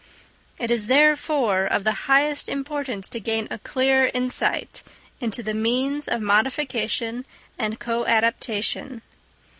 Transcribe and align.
It 0.57 0.71
is, 0.71 0.87
therefore, 0.87 1.65
of 1.65 1.83
the 1.83 1.91
highest 2.09 2.49
importance 2.49 3.07
to 3.09 3.19
gain 3.19 3.47
a 3.51 3.59
clear 3.59 4.09
insight 4.15 4.81
into 5.19 5.43
the 5.43 5.53
means 5.53 6.07
of 6.07 6.21
modification 6.23 7.23
and 7.59 7.79
coadaptation. 7.79 9.03